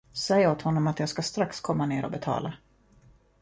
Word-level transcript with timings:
Säg 0.13 0.47
åt 0.47 0.61
honom 0.61 0.87
att 0.87 0.99
jag 0.99 1.09
ska 1.09 1.21
strax 1.21 1.59
komma 1.61 1.85
ner 1.85 2.05
och 2.05 2.11
betala. 2.11 2.53